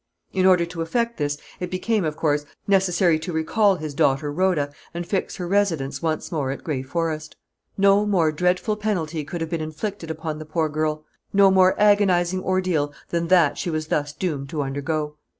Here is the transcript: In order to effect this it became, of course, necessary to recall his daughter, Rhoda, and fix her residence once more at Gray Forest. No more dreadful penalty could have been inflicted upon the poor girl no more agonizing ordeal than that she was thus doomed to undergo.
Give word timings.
In 0.33 0.47
order 0.47 0.65
to 0.65 0.81
effect 0.81 1.17
this 1.17 1.37
it 1.59 1.69
became, 1.69 2.03
of 2.05 2.15
course, 2.15 2.43
necessary 2.67 3.19
to 3.19 3.31
recall 3.31 3.75
his 3.75 3.93
daughter, 3.93 4.33
Rhoda, 4.33 4.71
and 4.95 5.05
fix 5.05 5.35
her 5.35 5.47
residence 5.47 6.01
once 6.01 6.31
more 6.31 6.49
at 6.49 6.63
Gray 6.63 6.81
Forest. 6.81 7.35
No 7.77 8.07
more 8.07 8.31
dreadful 8.31 8.77
penalty 8.77 9.23
could 9.23 9.41
have 9.41 9.51
been 9.51 9.61
inflicted 9.61 10.09
upon 10.09 10.39
the 10.39 10.45
poor 10.45 10.69
girl 10.69 11.05
no 11.33 11.51
more 11.51 11.79
agonizing 11.79 12.43
ordeal 12.43 12.91
than 13.09 13.27
that 13.27 13.59
she 13.59 13.69
was 13.69 13.89
thus 13.89 14.11
doomed 14.11 14.49
to 14.49 14.63
undergo. 14.63 15.17